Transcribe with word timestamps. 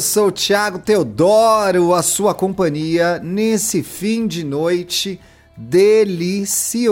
sou 0.00 0.28
o 0.28 0.32
Thiago 0.32 0.78
Teodoro, 0.78 1.94
a 1.94 2.02
sua 2.02 2.34
companhia 2.34 3.20
nesse 3.22 3.82
fim 3.82 4.26
de 4.26 4.42
noite 4.42 5.20
delicioso. 5.56 6.88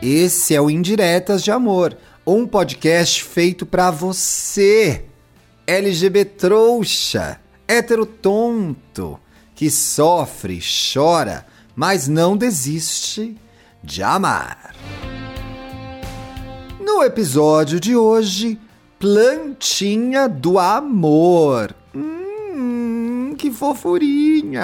Esse 0.00 0.54
é 0.54 0.60
o 0.60 0.70
Indiretas 0.70 1.42
de 1.42 1.50
Amor, 1.50 1.96
um 2.26 2.46
podcast 2.46 3.24
feito 3.24 3.66
para 3.66 3.90
você, 3.90 5.04
LGBT 5.66 6.24
trouxa, 6.24 7.40
hétero 7.66 8.06
tonto, 8.06 9.18
que 9.54 9.70
sofre, 9.70 10.60
chora, 10.92 11.44
mas 11.74 12.06
não 12.06 12.36
desiste 12.36 13.36
de 13.82 14.02
amar. 14.02 14.74
No 16.80 17.02
episódio 17.02 17.80
de 17.80 17.96
hoje, 17.96 18.60
Plantinha 19.02 20.28
do 20.28 20.60
Amor. 20.60 21.74
Hum, 21.92 23.34
que 23.36 23.50
fofurinha! 23.50 24.62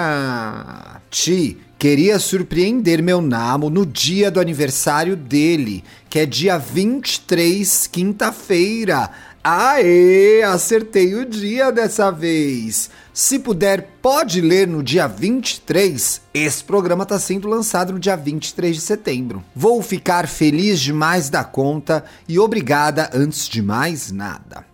Ti, 1.11 1.57
queria 1.77 2.17
surpreender 2.19 3.03
meu 3.03 3.19
namo 3.19 3.69
no 3.69 3.85
dia 3.85 4.31
do 4.31 4.39
aniversário 4.39 5.17
dele, 5.17 5.83
que 6.09 6.19
é 6.19 6.25
dia 6.25 6.57
23, 6.57 7.87
quinta-feira. 7.87 9.11
Aê, 9.41 10.43
acertei 10.43 11.15
o 11.15 11.25
dia 11.25 11.71
dessa 11.71 12.11
vez. 12.11 12.89
Se 13.13 13.39
puder, 13.39 13.89
pode 14.01 14.41
ler 14.41 14.67
no 14.67 14.83
dia 14.83 15.07
23. 15.07 16.21
Esse 16.33 16.61
programa 16.61 17.03
está 17.03 17.17
sendo 17.17 17.47
lançado 17.47 17.93
no 17.93 17.99
dia 17.99 18.17
23 18.17 18.75
de 18.75 18.81
setembro. 18.81 19.43
Vou 19.55 19.81
ficar 19.81 20.27
feliz 20.27 20.81
demais 20.81 21.29
da 21.29 21.43
conta 21.45 22.03
e 22.27 22.37
obrigada 22.37 23.09
antes 23.13 23.47
de 23.47 23.61
mais 23.61 24.11
nada. 24.11 24.65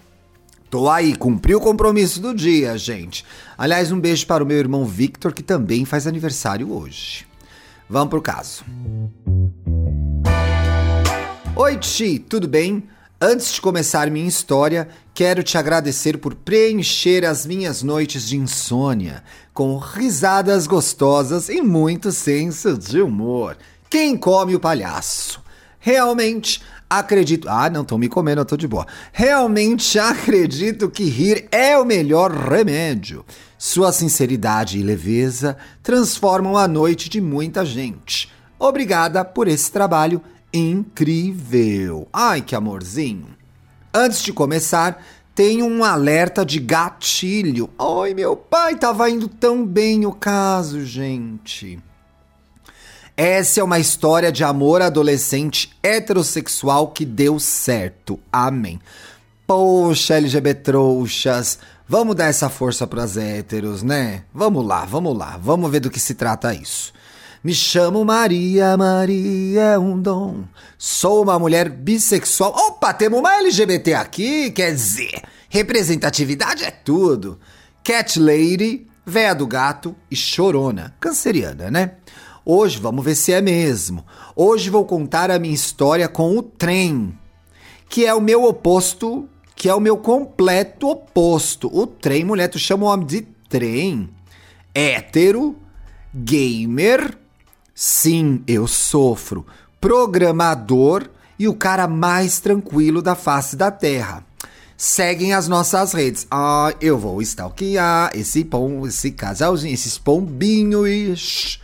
Tô 0.67 0.89
aí, 0.89 1.15
cumpri 1.15 1.53
o 1.53 1.61
compromisso 1.61 2.19
do 2.19 2.33
dia, 2.33 2.75
gente. 2.75 3.23
Aliás, 3.55 3.91
um 3.91 3.99
beijo 3.99 4.25
para 4.25 4.43
o 4.43 4.47
meu 4.47 4.57
irmão 4.57 4.83
Victor, 4.83 5.31
que 5.31 5.43
também 5.43 5.85
faz 5.85 6.07
aniversário 6.07 6.73
hoje. 6.73 7.27
Vamos 7.87 8.09
pro 8.09 8.21
caso. 8.21 8.65
Oi, 11.55 11.77
Ti, 11.77 12.17
tudo 12.17 12.47
bem? 12.47 12.83
Antes 13.27 13.53
de 13.53 13.59
começar 13.59 14.11
minha 14.11 14.27
história, 14.27 14.87
quero 15.11 15.41
te 15.41 15.57
agradecer 15.57 16.19
por 16.19 16.35
preencher 16.35 17.25
as 17.25 17.43
minhas 17.43 17.81
noites 17.81 18.27
de 18.27 18.37
insônia 18.37 19.23
com 19.51 19.79
risadas 19.79 20.67
gostosas 20.67 21.49
e 21.49 21.59
muito 21.59 22.11
senso 22.11 22.77
de 22.77 23.01
humor. 23.01 23.57
Quem 23.89 24.15
come 24.15 24.53
o 24.53 24.59
palhaço? 24.59 25.41
Realmente 25.79 26.61
acredito. 26.87 27.49
Ah, 27.49 27.67
não, 27.67 27.81
estão 27.81 27.97
me 27.97 28.07
comendo, 28.07 28.41
eu 28.41 28.45
tô 28.45 28.55
de 28.55 28.67
boa. 28.67 28.85
Realmente 29.11 29.97
acredito 29.97 30.87
que 30.87 31.05
rir 31.05 31.47
é 31.51 31.75
o 31.79 31.83
melhor 31.83 32.31
remédio. 32.31 33.25
Sua 33.57 33.91
sinceridade 33.91 34.77
e 34.77 34.83
leveza 34.83 35.57
transformam 35.81 36.55
a 36.55 36.67
noite 36.67 37.09
de 37.09 37.19
muita 37.19 37.65
gente. 37.65 38.31
Obrigada 38.59 39.25
por 39.25 39.47
esse 39.47 39.71
trabalho 39.71 40.21
incrível. 40.53 42.07
Ai, 42.11 42.41
que 42.41 42.55
amorzinho. 42.55 43.27
Antes 43.93 44.21
de 44.21 44.33
começar, 44.33 45.03
tenho 45.33 45.65
um 45.65 45.83
alerta 45.83 46.45
de 46.45 46.59
gatilho. 46.59 47.69
Ai, 47.77 48.13
meu 48.13 48.35
pai, 48.37 48.75
tava 48.75 49.09
indo 49.09 49.27
tão 49.27 49.65
bem 49.65 50.05
o 50.05 50.11
caso, 50.11 50.85
gente. 50.85 51.77
Essa 53.17 53.61
é 53.61 53.63
uma 53.63 53.79
história 53.79 54.31
de 54.31 54.43
amor 54.43 54.81
adolescente 54.81 55.71
heterossexual 55.81 56.89
que 56.89 57.05
deu 57.05 57.39
certo. 57.39 58.19
Amém. 58.31 58.79
Poxa, 59.47 60.15
LGBT 60.15 60.61
trouxas, 60.61 61.59
vamos 61.87 62.15
dar 62.15 62.25
essa 62.25 62.49
força 62.49 62.87
pras 62.87 63.15
héteros, 63.15 63.83
né? 63.83 64.23
Vamos 64.33 64.65
lá, 64.65 64.85
vamos 64.85 65.17
lá, 65.17 65.37
vamos 65.37 65.69
ver 65.69 65.81
do 65.81 65.91
que 65.91 65.99
se 65.99 66.15
trata 66.15 66.53
isso. 66.53 66.91
Me 67.45 67.53
chamo 67.53 68.03
Maria, 68.03 68.75
Maria 68.75 69.61
é 69.61 69.77
um 69.77 70.01
dom. 70.01 70.45
Sou 70.79 71.21
uma 71.21 71.37
mulher 71.37 71.69
bissexual. 71.69 72.51
Opa, 72.51 72.91
temos 72.91 73.19
uma 73.19 73.35
LGBT 73.35 73.93
aqui, 73.93 74.49
quer 74.49 74.73
dizer, 74.73 75.21
representatividade 75.47 76.63
é 76.63 76.71
tudo. 76.71 77.39
Cat 77.83 78.19
Lady, 78.19 78.87
véia 79.05 79.35
do 79.35 79.45
gato 79.45 79.95
e 80.09 80.15
chorona, 80.15 80.95
canceriana, 80.99 81.69
né? 81.69 81.91
Hoje 82.43 82.79
vamos 82.79 83.05
ver 83.05 83.13
se 83.13 83.31
é 83.31 83.39
mesmo. 83.41 84.03
Hoje 84.35 84.71
vou 84.71 84.83
contar 84.83 85.29
a 85.29 85.37
minha 85.37 85.53
história 85.53 86.09
com 86.09 86.35
o 86.35 86.41
trem, 86.41 87.15
que 87.87 88.07
é 88.07 88.13
o 88.15 88.19
meu 88.19 88.43
oposto, 88.45 89.29
que 89.55 89.69
é 89.69 89.75
o 89.75 89.79
meu 89.79 89.97
completo 89.97 90.89
oposto. 90.89 91.69
O 91.71 91.85
trem, 91.85 92.25
mulher, 92.25 92.47
tu 92.47 92.57
chama 92.57 92.87
o 92.87 92.89
homem 92.89 93.05
de 93.05 93.21
trem. 93.47 94.09
Hétero, 94.73 95.55
gamer, 96.11 97.15
Sim, 97.77 98.41
eu 98.47 98.67
sofro. 98.67 99.45
Programador 99.81 101.09
e 101.37 101.45
o 101.45 101.53
cara 101.53 101.89
mais 101.89 102.39
tranquilo 102.39 103.01
da 103.01 103.15
face 103.15 103.57
da 103.57 103.69
Terra. 103.69 104.25
Seguem 104.77 105.33
as 105.33 105.49
nossas 105.49 105.91
redes. 105.91 106.25
Ah, 106.31 106.73
eu 106.79 106.97
vou 106.97 107.21
stalkear 107.21 108.11
esse 108.15 108.45
pom, 108.45 108.87
esse 108.87 109.11
casalzinho, 109.11 109.73
esses 109.73 109.97
pombinhos. 109.97 111.61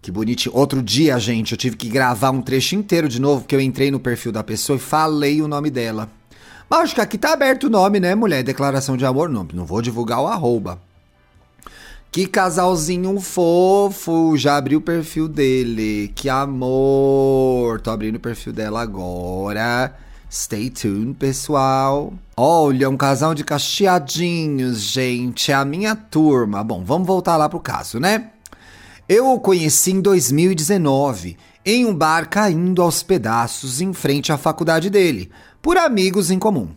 Que 0.00 0.10
bonitinho. 0.10 0.56
Outro 0.56 0.82
dia, 0.82 1.16
gente, 1.20 1.52
eu 1.52 1.58
tive 1.58 1.76
que 1.76 1.88
gravar 1.88 2.32
um 2.32 2.42
trecho 2.42 2.74
inteiro 2.74 3.08
de 3.08 3.20
novo, 3.20 3.42
porque 3.42 3.54
eu 3.54 3.60
entrei 3.60 3.92
no 3.92 4.00
perfil 4.00 4.32
da 4.32 4.42
pessoa 4.42 4.76
e 4.76 4.80
falei 4.80 5.40
o 5.40 5.46
nome 5.46 5.70
dela. 5.70 6.10
Mas 6.68 6.80
acho 6.80 6.94
que 6.96 7.00
aqui 7.00 7.16
tá 7.16 7.32
aberto 7.32 7.68
o 7.68 7.70
nome, 7.70 8.00
né, 8.00 8.12
mulher? 8.16 8.42
Declaração 8.42 8.96
de 8.96 9.06
amor, 9.06 9.28
não. 9.28 9.46
Não 9.54 9.64
vou 9.64 9.80
divulgar 9.80 10.20
o 10.20 10.26
arroba. 10.26 10.80
Que 12.12 12.26
casalzinho 12.26 13.18
fofo! 13.18 14.36
Já 14.36 14.58
abri 14.58 14.76
o 14.76 14.82
perfil 14.82 15.26
dele. 15.26 16.12
Que 16.14 16.28
amor! 16.28 17.80
Tô 17.80 17.90
abrindo 17.90 18.16
o 18.16 18.20
perfil 18.20 18.52
dela 18.52 18.82
agora. 18.82 19.96
Stay 20.30 20.68
tuned, 20.68 21.14
pessoal. 21.14 22.12
Olha, 22.36 22.90
um 22.90 22.98
casal 22.98 23.34
de 23.34 23.42
cacheadinhos, 23.42 24.82
gente. 24.82 25.50
É 25.50 25.54
a 25.54 25.64
minha 25.64 25.96
turma. 25.96 26.62
Bom, 26.62 26.84
vamos 26.84 27.06
voltar 27.06 27.38
lá 27.38 27.48
pro 27.48 27.58
caso, 27.58 27.98
né? 27.98 28.32
Eu 29.08 29.30
o 29.30 29.40
conheci 29.40 29.92
em 29.92 30.02
2019, 30.02 31.38
em 31.64 31.86
um 31.86 31.94
bar 31.94 32.28
caindo 32.28 32.82
aos 32.82 33.02
pedaços 33.02 33.80
em 33.80 33.94
frente 33.94 34.30
à 34.30 34.36
faculdade 34.36 34.90
dele, 34.90 35.30
por 35.62 35.78
amigos 35.78 36.30
em 36.30 36.38
comum. 36.38 36.68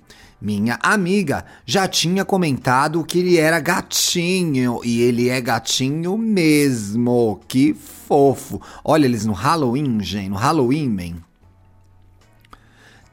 Minha 0.41 0.77
amiga 0.83 1.45
já 1.65 1.87
tinha 1.87 2.25
comentado 2.25 3.03
que 3.03 3.19
ele 3.19 3.37
era 3.37 3.59
gatinho 3.59 4.81
e 4.83 5.01
ele 5.01 5.29
é 5.29 5.39
gatinho 5.41 6.17
mesmo. 6.17 7.39
Que 7.47 7.73
fofo. 7.73 8.61
Olha 8.83 9.05
eles 9.05 9.25
no 9.25 9.33
Halloween, 9.33 10.01
gente, 10.01 10.29
no 10.29 10.35
Halloween, 10.35 10.89
man. 10.89 11.15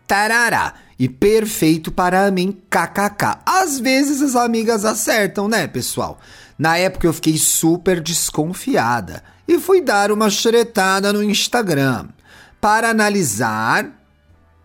Tarará. 0.07 0.75
E 0.99 1.09
perfeito 1.09 1.91
para 1.91 2.31
mim, 2.31 2.57
kkk. 2.71 3.39
Às 3.47 3.81
vezes 3.81 4.21
as 4.23 4.37
amigas 4.37 4.85
acertam, 4.85 5.49
né, 5.49 5.67
pessoal? 5.67 6.21
Na 6.59 6.77
época 6.77 7.07
eu 7.07 7.13
fiquei 7.13 7.37
super 7.39 8.01
desconfiada 8.01 9.23
e 9.49 9.59
fui 9.59 9.81
dar 9.81 10.13
uma 10.13 10.31
xeretada 10.31 11.13
no 11.13 11.23
Instagram 11.23 12.09
para 12.61 12.91
analisar 12.91 13.91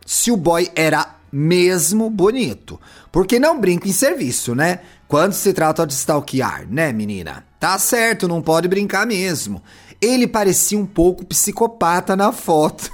se 0.05 0.31
o 0.31 0.37
boy 0.37 0.69
era 0.75 1.16
mesmo 1.31 2.09
bonito. 2.09 2.79
Porque 3.11 3.39
não 3.39 3.59
brinca 3.59 3.87
em 3.87 3.93
serviço, 3.93 4.55
né? 4.55 4.79
Quando 5.07 5.33
se 5.33 5.53
trata 5.53 5.85
de 5.85 5.93
stalkear, 5.93 6.67
né, 6.69 6.91
menina? 6.91 7.45
Tá 7.59 7.77
certo, 7.79 8.27
não 8.27 8.41
pode 8.41 8.67
brincar 8.67 9.05
mesmo. 9.05 9.61
Ele 10.01 10.27
parecia 10.27 10.77
um 10.77 10.85
pouco 10.85 11.25
psicopata 11.25 12.15
na 12.15 12.31
foto. 12.31 12.91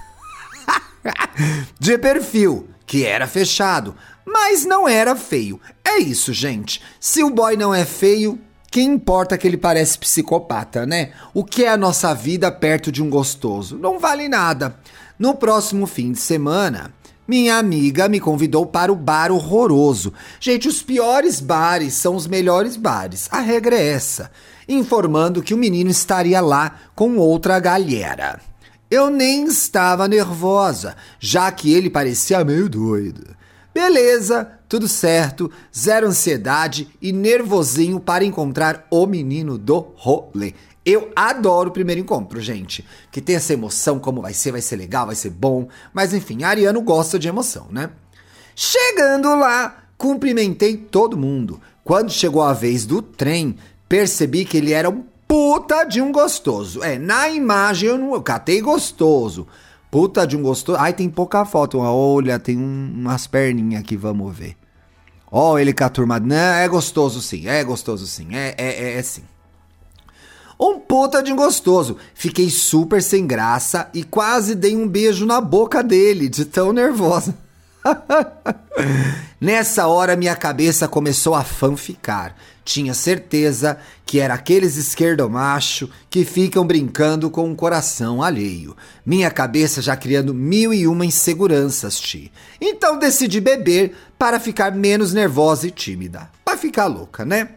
de 1.80 1.98
perfil, 1.98 2.70
que 2.86 3.06
era 3.06 3.28
fechado, 3.28 3.96
mas 4.26 4.66
não 4.66 4.88
era 4.88 5.16
feio. 5.16 5.60
É 5.84 5.98
isso, 5.98 6.32
gente. 6.32 6.82
Se 7.00 7.24
o 7.24 7.30
boy 7.30 7.58
não 7.58 7.74
é 7.74 7.84
feio, 7.84 8.40
quem 8.72 8.94
importa 8.94 9.38
que 9.38 9.48
ele 9.48 9.58
parece 9.58 10.00
psicopata, 10.00 10.86
né? 10.86 11.12
O 11.34 11.44
que 11.44 11.66
é 11.66 11.70
a 11.70 11.78
nossa 11.78 12.14
vida 12.14 12.52
perto 12.52 12.92
de 12.92 13.04
um 13.04 13.10
gostoso? 13.10 13.78
Não 13.78 14.00
vale 14.00 14.28
nada. 14.28 14.80
No 15.20 15.36
próximo 15.36 15.86
fim 15.86 16.12
de 16.12 16.20
semana, 16.20 16.92
minha 17.28 17.56
amiga 17.58 18.10
me 18.10 18.20
convidou 18.20 18.66
para 18.66 18.92
o 18.92 18.96
bar 18.96 19.32
horroroso. 19.32 20.12
Gente, 20.40 20.68
os 20.68 20.82
piores 20.82 21.40
bares 21.40 21.94
são 21.94 22.16
os 22.16 22.28
melhores 22.28 22.76
bares. 22.76 23.30
A 23.32 23.40
regra 23.40 23.78
é 23.78 23.88
essa. 23.88 24.30
Informando 24.68 25.42
que 25.42 25.54
o 25.54 25.58
menino 25.58 25.90
estaria 25.90 26.42
lá 26.42 26.80
com 26.94 27.18
outra 27.18 27.60
galera. 27.60 28.42
Eu 28.92 29.10
nem 29.10 29.46
estava 29.46 30.08
nervosa, 30.08 30.96
já 31.20 31.52
que 31.52 31.74
ele 31.74 31.90
parecia 31.90 32.44
meio 32.44 32.70
doido. 32.70 33.36
Beleza, 33.74 34.48
tudo 34.70 34.88
certo, 34.88 35.50
zero 35.76 36.08
ansiedade 36.08 36.88
e 37.02 37.12
nervosinho 37.12 38.00
para 38.00 38.24
encontrar 38.24 38.86
o 38.92 39.08
menino 39.08 39.58
do 39.58 39.94
rolê. 39.96 40.54
Eu 40.86 41.12
adoro 41.16 41.70
o 41.70 41.74
primeiro 41.74 42.02
encontro, 42.02 42.42
gente. 42.42 42.86
Que 43.12 43.22
tem 43.22 43.36
essa 43.36 43.54
emoção, 43.54 44.00
como 44.00 44.22
vai 44.22 44.34
ser, 44.34 44.52
vai 44.52 44.62
ser 44.62 44.76
legal, 44.76 45.06
vai 45.06 45.16
ser 45.16 45.30
bom. 45.30 45.68
Mas 45.94 46.14
enfim, 46.14 46.44
Ariano 46.44 46.82
gosta 46.82 47.18
de 47.18 47.28
emoção, 47.28 47.68
né? 47.72 47.90
Chegando 48.56 49.34
lá, 49.36 49.84
Cumprimentei 50.04 50.76
todo 50.76 51.16
mundo. 51.16 51.62
Quando 51.82 52.12
chegou 52.12 52.42
a 52.42 52.52
vez 52.52 52.86
do 52.86 53.02
trem, 53.02 53.56
percebi 53.88 54.44
que 54.44 54.58
ele 54.58 54.74
era 54.74 54.90
um 54.90 55.02
puta 55.26 55.86
de 55.86 56.02
um 56.02 56.12
gostoso. 56.12 56.84
É, 56.84 57.00
na 57.00 57.30
imagem 57.30 57.88
eu 57.88 57.98
não 57.98 58.14
eu 58.14 58.22
catei 58.22 58.60
gostoso. 58.60 59.48
Puta 59.90 60.28
de 60.28 60.36
um 60.36 60.42
gostoso. 60.42 60.78
Ai, 60.78 60.92
tem 60.92 61.10
pouca 61.10 61.46
foto. 61.46 61.80
Olha, 61.80 62.38
tem 62.38 62.58
um, 62.58 62.94
umas 62.96 63.28
perninhas 63.28 63.82
aqui, 63.82 63.96
vamos 63.96 64.36
ver. 64.36 64.58
Ó, 65.32 65.54
oh, 65.54 65.58
ele 65.58 65.72
com 65.72 65.86
a 65.86 65.90
turma. 65.90 66.20
Não, 66.20 66.36
é 66.36 66.68
gostoso 66.68 67.22
sim, 67.22 67.48
é 67.48 67.64
gostoso 67.64 68.06
sim, 68.06 68.28
é, 68.36 68.56
é, 68.58 68.84
é, 68.84 68.98
é 68.98 69.02
sim. 69.02 69.24
Um 70.60 70.80
puta 70.80 71.22
de 71.22 71.34
gostoso. 71.34 71.98
Fiquei 72.14 72.50
super 72.50 73.02
sem 73.02 73.26
graça 73.26 73.90
e 73.94 74.04
quase 74.04 74.56
dei 74.56 74.76
um 74.76 74.88
beijo 74.88 75.26
na 75.26 75.42
boca 75.42 75.84
dele, 75.84 76.30
de 76.30 76.46
tão 76.46 76.72
nervosa. 76.72 77.36
Nessa 79.40 79.88
hora 79.88 80.16
minha 80.16 80.36
cabeça 80.36 80.88
começou 80.88 81.36
a 81.36 81.44
fanficar. 81.44 82.36
Tinha 82.64 82.94
certeza 82.94 83.78
que 84.06 84.20
era 84.20 84.34
aqueles 84.34 84.78
esquerdomacho 84.78 85.90
que 86.10 86.24
ficam 86.24 86.66
brincando 86.66 87.30
com 87.30 87.50
um 87.50 87.56
coração 87.56 88.24
alheio. 88.24 88.76
Minha 89.06 89.30
cabeça 89.30 89.82
já 89.82 89.98
criando 89.98 90.34
mil 90.34 90.74
e 90.74 90.88
uma 90.88 91.06
inseguranças, 91.06 92.00
Ti. 92.00 92.32
Então 92.62 92.98
decidi 92.98 93.42
beber 93.42 93.94
para 94.18 94.40
ficar 94.40 94.72
menos 94.72 95.12
nervosa 95.12 95.68
e 95.68 95.72
tímida. 95.72 96.30
Ficar 96.64 96.86
louca, 96.86 97.26
né? 97.26 97.50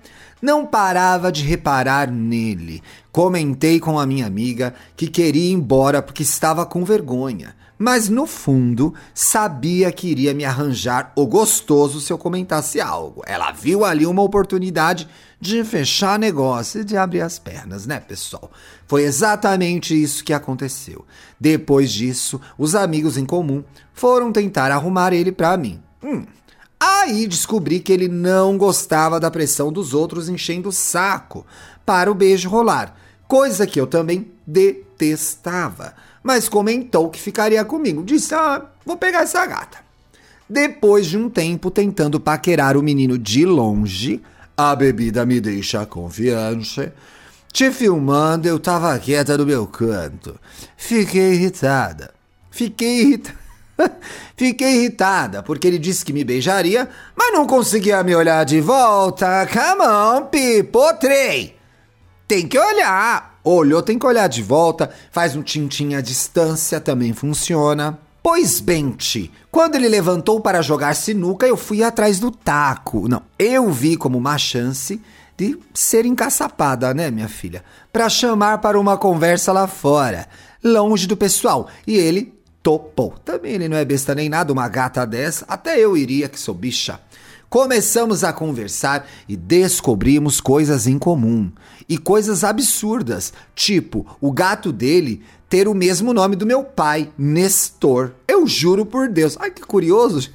Não 0.43 0.67
parava 0.67 1.31
de 1.31 1.45
reparar 1.45 2.11
nele. 2.11 2.83
Comentei 3.13 3.79
com 3.79 4.01
a 4.01 4.05
minha 4.05 4.27
amiga 4.27 4.75
que 4.97 5.07
queria 5.07 5.51
ir 5.51 5.53
embora 5.53 6.03
porque 6.03 6.25
estava 6.25 6.67
com 6.67 6.85
vergonha 6.85 7.55
mas 7.79 8.09
no 8.09 8.27
fundo 8.27 8.95
sabia 9.15 9.93
que 9.93 10.09
iria 10.09 10.33
me 10.33 10.45
arranjar 10.45 11.13
o 11.15 11.27
gostoso 11.27 12.01
se 12.01 12.13
eu 12.13 12.19
comentasse 12.19 12.81
algo. 12.81 13.23
Ela 13.27 13.53
viu 13.53 13.85
ali 13.85 14.07
uma 14.07 14.23
oportunidade 14.23 15.07
de 15.39 15.63
fechar 15.63 16.19
negócio 16.19 16.81
e 16.81 16.85
de 16.85 16.97
abrir 16.97 17.21
as 17.21 17.39
pernas, 17.39 17.87
né, 17.87 18.01
pessoal? 18.01 18.51
Foi 18.87 19.03
exatamente 19.03 20.01
isso 20.01 20.25
que 20.25 20.33
aconteceu. 20.33 21.05
Depois 21.39 21.93
disso, 21.93 22.41
os 22.57 22.75
amigos 22.75 23.19
em 23.19 23.27
comum 23.27 23.63
foram 23.93 24.33
tentar 24.33 24.71
arrumar 24.71 25.13
ele 25.13 25.31
para 25.31 25.57
mim. 25.57 25.81
Hum. 26.03 26.25
Aí 26.79 27.27
descobri 27.27 27.81
que 27.81 27.93
ele 27.93 28.09
não 28.09 28.59
gostava 28.59 29.19
da 29.19 29.31
pressão 29.31 29.73
dos 29.73 29.95
outros 29.95 30.29
enchendo 30.29 30.69
o 30.69 30.73
saco 30.73 31.47
para 31.85 32.11
o 32.11 32.15
beijo 32.15 32.49
rolar, 32.49 32.95
coisa 33.27 33.67
que 33.67 33.81
eu 33.81 33.87
também 33.87 34.31
detestava 34.47 35.95
mas 36.27 36.49
comentou 36.49 37.09
que 37.09 37.21
ficaria 37.21 37.65
comigo. 37.65 38.03
Disse: 38.03 38.35
Ah, 38.35 38.61
vou 38.85 38.97
pegar 38.97 39.23
essa 39.23 39.47
gata. 39.47 39.79
Depois 40.51 41.07
de 41.07 41.17
um 41.17 41.31
tempo 41.31 41.71
tentando 41.71 42.19
paquerar 42.19 42.77
o 42.77 42.83
menino 42.83 43.17
de 43.17 43.47
longe, 43.47 44.21
a 44.57 44.75
bebida 44.75 45.25
me 45.25 45.41
deixa 45.41 45.87
confiante. 45.87 46.91
Te 47.53 47.71
filmando, 47.71 48.49
eu 48.49 48.59
tava 48.59 48.99
quieta 48.99 49.39
no 49.39 49.47
meu 49.47 49.69
canto. 49.69 50.35
Fiquei 50.77 51.35
irritada. 51.35 52.13
Fiquei 52.51 53.03
irritada. 53.03 53.46
Fiquei 54.37 54.77
irritada 54.77 55.43
porque 55.43 55.67
ele 55.67 55.79
disse 55.79 56.05
que 56.05 56.13
me 56.13 56.25
beijaria, 56.25 56.89
mas 57.17 57.33
não 57.33 57.47
conseguia 57.47 58.03
me 58.03 58.15
olhar 58.15 58.45
de 58.45 58.61
volta. 58.61 59.47
Come 59.47 59.87
on, 59.87 60.27
pipotrei! 60.27 61.57
Tem 62.27 62.47
que 62.47 62.59
olhar. 62.59 63.39
Olhou, 63.45 63.81
tem 63.81 63.97
que 63.97 64.07
olhar 64.07 64.29
de 64.29 64.43
volta, 64.43 64.91
faz 65.13 65.37
um 65.37 65.43
tintim 65.43 65.95
à 65.95 66.01
distância, 66.01 66.81
também 66.81 67.13
funciona. 67.13 67.97
Pois 68.21 68.59
bem, 68.59 68.91
Ti, 68.91 69.31
quando 69.53 69.77
ele 69.77 69.89
levantou 69.89 70.41
para 70.41 70.61
jogar 70.61 70.97
sinuca, 70.97 71.47
eu 71.47 71.57
fui 71.57 71.85
atrás 71.85 72.19
do 72.19 72.33
taco. 72.33 73.07
Não, 73.07 73.23
eu 73.39 73.71
vi 73.71 73.97
como 73.97 74.19
uma 74.19 74.37
chance 74.37 75.01
de 75.37 75.57
ser 75.73 76.05
encaçapada, 76.05 76.93
né, 76.93 77.09
minha 77.09 77.29
filha? 77.29 77.63
Para 77.93 78.09
chamar 78.09 78.59
para 78.59 78.81
uma 78.81 78.99
conversa 78.99 79.53
lá 79.53 79.69
fora, 79.69 80.27
longe 80.65 81.07
do 81.07 81.17
pessoal. 81.17 81.69
E 81.87 81.97
ele 81.97 82.36
topou. 82.67 83.15
Também 83.25 83.53
ele 83.53 83.69
não 83.69 83.77
é 83.77 83.85
besta 83.85 84.13
nem 84.13 84.29
nada, 84.29 84.53
uma 84.53 84.67
gata 84.67 85.07
dessa, 85.07 85.45
até 85.47 85.79
eu 85.79 85.97
iria, 85.97 86.29
que 86.29 86.39
sou 86.39 86.53
bicha. 86.53 86.99
Começamos 87.49 88.25
a 88.25 88.33
conversar 88.33 89.07
e 89.29 89.37
descobrimos 89.37 90.41
coisas 90.41 90.89
em 90.89 90.99
comum. 90.99 91.53
E 91.89 91.97
coisas 91.97 92.43
absurdas, 92.43 93.33
tipo 93.55 94.05
o 94.21 94.33
gato 94.33 94.73
dele 94.73 95.23
ter 95.49 95.69
o 95.69 95.75
mesmo 95.75 96.13
nome 96.13 96.35
do 96.35 96.45
meu 96.45 96.65
pai, 96.65 97.09
Nestor. 97.17 98.11
Eu 98.27 98.49
juro 98.49 98.85
por 98.85 99.09
Deus. 99.09 99.37
Ai, 99.39 99.53
que 99.53 99.63
curioso. 99.63 100.29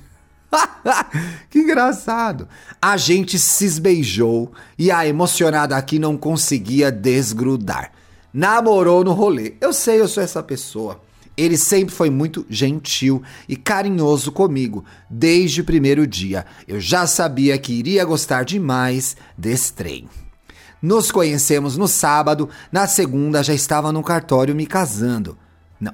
que 1.51 1.59
engraçado. 1.59 2.47
A 2.81 2.95
gente 2.95 3.37
se 3.37 3.65
esbeijou 3.65 4.53
e 4.79 4.89
a 4.89 5.05
emocionada 5.05 5.75
aqui 5.75 5.99
não 5.99 6.15
conseguia 6.15 6.89
desgrudar. 6.89 7.91
Namorou 8.33 9.03
no 9.03 9.11
rolê. 9.11 9.55
Eu 9.59 9.73
sei, 9.73 9.99
eu 9.99 10.07
sou 10.07 10.23
essa 10.23 10.41
pessoa. 10.41 11.01
Ele 11.37 11.57
sempre 11.57 11.93
foi 11.93 12.09
muito 12.09 12.45
gentil 12.49 13.23
e 13.47 13.55
carinhoso 13.55 14.31
comigo, 14.31 14.83
desde 15.09 15.61
o 15.61 15.65
primeiro 15.65 16.05
dia. 16.05 16.45
Eu 16.67 16.79
já 16.79 17.07
sabia 17.07 17.57
que 17.57 17.73
iria 17.73 18.05
gostar 18.05 18.43
demais 18.43 19.15
desse 19.37 19.73
trem. 19.73 20.07
Nos 20.81 21.11
conhecemos 21.11 21.77
no 21.77 21.87
sábado, 21.87 22.49
na 22.71 22.87
segunda 22.87 23.43
já 23.43 23.53
estava 23.53 23.91
no 23.91 24.03
cartório 24.03 24.55
me 24.55 24.65
casando. 24.65 25.37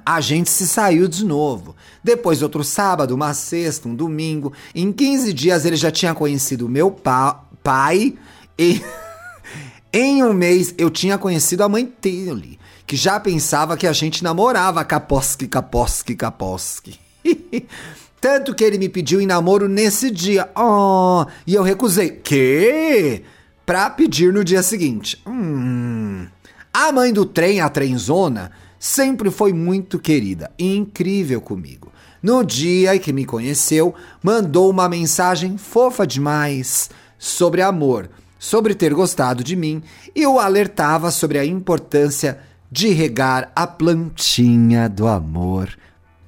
A 0.04 0.20
gente 0.20 0.50
se 0.50 0.66
saiu 0.66 1.08
de 1.08 1.24
novo. 1.24 1.74
Depois 2.02 2.42
outro 2.42 2.62
sábado, 2.62 3.14
uma 3.14 3.32
sexta, 3.32 3.88
um 3.88 3.94
domingo. 3.94 4.52
Em 4.74 4.92
15 4.92 5.32
dias 5.32 5.64
ele 5.64 5.76
já 5.76 5.90
tinha 5.90 6.14
conhecido 6.14 6.68
meu 6.68 6.90
pa 6.90 7.44
pai 7.62 8.14
e 8.58 8.82
em 9.92 10.22
um 10.22 10.32
mês 10.32 10.74
eu 10.76 10.90
tinha 10.90 11.18
conhecido 11.18 11.62
a 11.62 11.68
mãe 11.68 11.92
dele 12.00 12.58
que 12.88 12.96
já 12.96 13.20
pensava 13.20 13.76
que 13.76 13.86
a 13.86 13.92
gente 13.92 14.24
namorava 14.24 14.82
Kaposki, 14.82 15.46
Kaposki, 15.46 16.16
Kaposki. 16.16 16.98
Tanto 18.18 18.54
que 18.54 18.64
ele 18.64 18.78
me 18.78 18.88
pediu 18.88 19.20
em 19.20 19.26
namoro 19.26 19.68
nesse 19.68 20.10
dia. 20.10 20.48
Oh, 20.56 21.26
e 21.46 21.54
eu 21.54 21.62
recusei. 21.62 22.10
Que? 22.10 23.22
Pra 23.66 23.90
pedir 23.90 24.32
no 24.32 24.42
dia 24.42 24.62
seguinte. 24.62 25.22
Hum. 25.26 26.26
A 26.72 26.90
mãe 26.90 27.12
do 27.12 27.26
trem, 27.26 27.60
a 27.60 27.68
trenzona, 27.68 28.50
sempre 28.78 29.30
foi 29.30 29.52
muito 29.52 29.98
querida 29.98 30.50
incrível 30.58 31.42
comigo. 31.42 31.92
No 32.22 32.42
dia 32.42 32.96
em 32.96 32.98
que 32.98 33.12
me 33.12 33.26
conheceu, 33.26 33.94
mandou 34.22 34.70
uma 34.70 34.88
mensagem 34.88 35.58
fofa 35.58 36.06
demais 36.06 36.90
sobre 37.18 37.60
amor, 37.60 38.08
sobre 38.38 38.74
ter 38.74 38.94
gostado 38.94 39.42
de 39.42 39.56
mim 39.56 39.82
e 40.14 40.26
o 40.26 40.38
alertava 40.38 41.10
sobre 41.10 41.38
a 41.38 41.44
importância 41.44 42.38
de 42.70 42.88
regar 42.88 43.50
a 43.56 43.66
plantinha 43.66 44.88
do 44.88 45.06
amor 45.06 45.76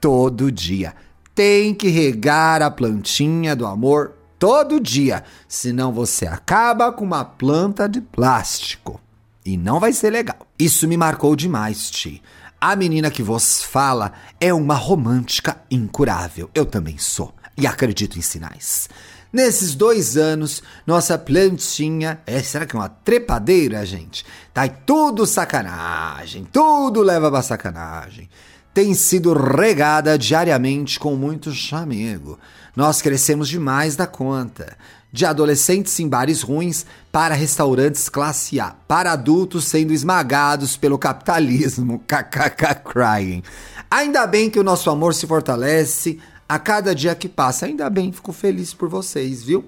todo 0.01 0.51
dia. 0.51 0.95
Tem 1.35 1.75
que 1.75 1.89
regar 1.89 2.63
a 2.63 2.71
plantinha 2.71 3.55
do 3.55 3.67
amor 3.67 4.15
todo 4.39 4.81
dia, 4.81 5.23
senão 5.47 5.93
você 5.93 6.27
acaba 6.27 6.91
com 6.93 7.05
uma 7.05 7.25
planta 7.25 7.89
de 7.89 8.01
plástico. 8.01 9.01
E 9.45 9.57
não 9.57 9.79
vai 9.79 9.93
ser 9.93 10.11
legal. 10.11 10.47
Isso 10.59 10.89
me 10.89 10.97
marcou 10.97 11.37
demais, 11.37 11.91
Ti. 11.91 12.23
A 12.61 12.77
menina 12.77 13.11
que 13.11 13.23
vos 13.23 13.63
fala 13.63 14.13
é 14.39 14.53
uma 14.53 14.75
romântica 14.75 15.63
incurável. 15.71 16.51
Eu 16.55 16.67
também 16.67 16.99
sou 16.99 17.35
e 17.57 17.67
acredito 17.67 18.19
em 18.19 18.23
sinais. 18.23 18.89
Nesses 19.33 19.77
dois 19.77 20.17
anos, 20.17 20.63
nossa 20.85 21.17
plantinha. 21.17 22.21
É, 22.27 22.43
será 22.43 22.67
que 22.67 22.75
é 22.75 22.79
uma 22.79 22.89
trepadeira, 22.89 23.87
gente? 23.87 24.27
Tá 24.53 24.67
tudo 24.67 25.25
sacanagem, 25.25 26.45
tudo 26.51 27.01
leva 27.01 27.31
pra 27.31 27.41
sacanagem. 27.41 28.29
Tem 28.75 28.93
sido 28.95 29.33
regada 29.33 30.19
diariamente 30.19 30.99
com 30.99 31.15
muito 31.15 31.53
chamego. 31.53 32.39
Nós 32.75 33.01
crescemos 33.01 33.49
demais 33.49 33.95
da 33.95 34.07
conta. 34.07 34.77
De 35.13 35.27
adolescentes 35.27 35.99
em 35.99 36.09
bares 36.09 36.43
ruins 36.43 36.87
para 37.11 37.35
restaurantes 37.35 38.09
classe 38.09 38.61
A, 38.61 38.71
para 38.87 39.11
adultos 39.11 39.65
sendo 39.65 39.93
esmagados 39.93 40.77
pelo 40.77 40.99
capitalismo. 40.99 41.99
KKK 42.07 42.75
crying. 42.85 43.43
Ainda 43.91 44.25
bem 44.27 44.49
que 44.49 44.59
o 44.59 44.65
nosso 44.65 44.89
amor 44.89 45.15
se 45.15 45.27
fortalece 45.27 46.21
a 46.51 46.59
cada 46.59 46.93
dia 46.93 47.15
que 47.15 47.29
passa. 47.29 47.67
Ainda 47.67 47.89
bem, 47.89 48.11
fico 48.11 48.33
feliz 48.33 48.75
por 48.75 48.89
vocês, 48.89 49.45
viu? 49.45 49.65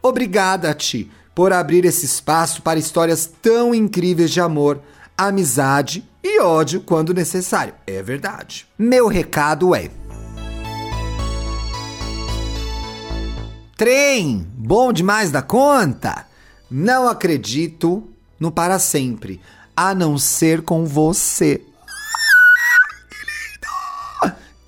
Obrigada, 0.00 0.72
Ti, 0.72 1.10
por 1.34 1.52
abrir 1.52 1.84
esse 1.84 2.06
espaço 2.06 2.62
para 2.62 2.78
histórias 2.78 3.28
tão 3.42 3.74
incríveis 3.74 4.30
de 4.30 4.40
amor, 4.40 4.80
amizade 5.18 6.08
e 6.22 6.40
ódio 6.40 6.82
quando 6.82 7.12
necessário. 7.12 7.74
É 7.84 8.00
verdade. 8.00 8.68
Meu 8.78 9.08
recado 9.08 9.74
é: 9.74 9.90
Trem, 13.76 14.46
bom 14.56 14.92
demais 14.92 15.32
da 15.32 15.42
conta? 15.42 16.28
Não 16.70 17.08
acredito 17.08 18.08
no 18.38 18.52
para 18.52 18.78
sempre, 18.78 19.40
a 19.76 19.92
não 19.96 20.16
ser 20.16 20.62
com 20.62 20.84
você. 20.86 21.60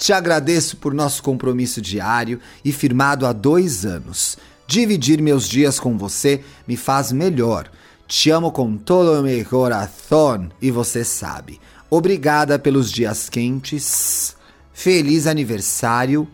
Te 0.02 0.12
agradeço 0.12 0.78
por 0.78 0.92
nosso 0.92 1.22
compromisso 1.22 1.80
diário 1.80 2.40
e 2.64 2.72
firmado 2.72 3.24
há 3.24 3.32
dois 3.32 3.86
anos. 3.86 4.36
Dividir 4.66 5.22
meus 5.22 5.48
dias 5.48 5.78
com 5.78 5.96
você 5.96 6.42
me 6.66 6.76
faz 6.76 7.12
melhor. 7.12 7.70
Te 8.08 8.28
amo 8.28 8.50
com 8.50 8.76
todo 8.76 9.20
o 9.20 9.22
meu 9.22 9.44
coração 9.44 10.50
e 10.60 10.72
você 10.72 11.04
sabe. 11.04 11.60
Obrigada 11.88 12.58
pelos 12.58 12.90
dias 12.90 13.28
quentes. 13.28 14.34
Feliz 14.72 15.28
aniversário, 15.28 16.26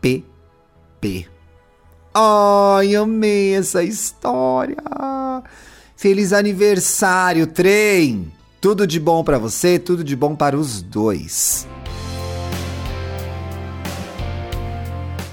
PP. 0.00 1.28
Ai, 2.12 2.96
amei 2.96 3.54
essa 3.54 3.84
história. 3.84 4.82
Feliz 5.94 6.32
aniversário, 6.32 7.46
trem. 7.46 8.32
Tudo 8.60 8.84
de 8.84 8.98
bom 8.98 9.22
para 9.22 9.38
você, 9.38 9.78
tudo 9.78 10.02
de 10.02 10.16
bom 10.16 10.34
para 10.34 10.58
os 10.58 10.82
dois. 10.82 11.68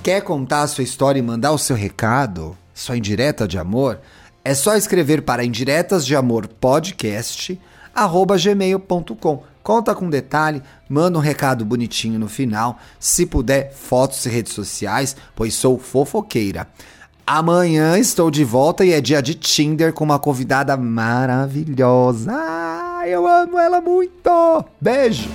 Quer 0.07 0.21
contar 0.21 0.61
a 0.61 0.67
sua 0.67 0.85
história 0.85 1.19
e 1.19 1.21
mandar 1.21 1.51
o 1.51 1.57
seu 1.57 1.75
recado, 1.75 2.57
sua 2.73 2.95
indireta 2.95 3.45
de 3.45 3.59
amor? 3.59 3.99
É 4.41 4.53
só 4.53 4.77
escrever 4.77 5.23
para 5.23 5.43
indiretas 5.43 6.05
de 6.05 6.15
amor 6.15 6.47
podcast 6.47 7.59
gmail.com. 8.41 9.43
Conta 9.61 9.93
com 9.93 10.09
detalhe, 10.09 10.63
manda 10.87 11.17
um 11.17 11.21
recado 11.21 11.65
bonitinho 11.65 12.17
no 12.17 12.29
final, 12.29 12.79
se 12.97 13.25
puder, 13.25 13.73
fotos 13.73 14.25
e 14.25 14.29
redes 14.29 14.53
sociais, 14.53 15.13
pois 15.35 15.53
sou 15.53 15.77
fofoqueira. 15.77 16.69
Amanhã 17.25 17.99
estou 17.99 18.31
de 18.31 18.45
volta 18.45 18.85
e 18.85 18.93
é 18.93 19.01
dia 19.01 19.21
de 19.21 19.33
Tinder 19.33 19.91
com 19.91 20.05
uma 20.05 20.19
convidada 20.19 20.77
maravilhosa. 20.77 22.31
Eu 23.05 23.27
amo 23.27 23.59
ela 23.59 23.81
muito. 23.81 24.63
Beijo. 24.79 25.29